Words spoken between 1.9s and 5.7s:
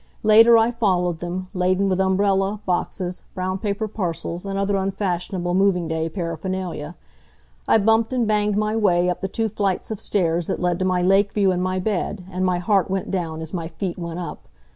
umbrella, boxes, brown paper parcels, and other unfashionable